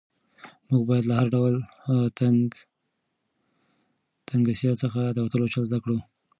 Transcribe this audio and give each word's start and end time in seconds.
موږ 0.69 0.83
باید 0.89 1.05
له 1.07 1.13
هر 1.19 1.27
ډول 1.35 1.53
تنګسیا 4.29 4.73
څخه 4.83 4.99
د 5.11 5.17
وتلو 5.25 5.51
چل 5.53 5.63
زده 5.71 5.79
کړو. 5.83 5.97